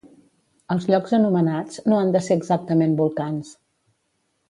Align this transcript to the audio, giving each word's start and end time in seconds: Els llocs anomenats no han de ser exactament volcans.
Els 0.75 0.87
llocs 0.91 1.13
anomenats 1.17 1.83
no 1.93 1.99
han 2.01 2.09
de 2.17 2.25
ser 2.31 2.41
exactament 2.41 2.97
volcans. 3.05 3.53